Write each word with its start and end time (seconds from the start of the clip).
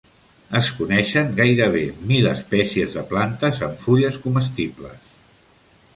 Es 0.59 0.69
coneixen 0.77 1.27
gairebé 1.39 1.83
mil 2.13 2.29
espècies 2.31 2.95
de 2.97 3.03
plantes 3.13 3.63
amb 3.69 3.85
fulles 3.87 4.19
comestibles. 4.25 5.17